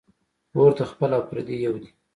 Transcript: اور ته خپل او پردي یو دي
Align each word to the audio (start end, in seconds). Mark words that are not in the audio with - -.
اور 0.57 0.71
ته 0.77 0.83
خپل 0.91 1.09
او 1.17 1.21
پردي 1.29 1.55
یو 1.65 1.75
دي 1.81 1.89